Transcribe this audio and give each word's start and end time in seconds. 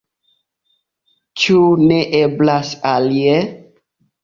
Ĉu 1.43 1.59
ne 1.93 2.01
eblas 2.23 2.75
alie? 2.95 3.39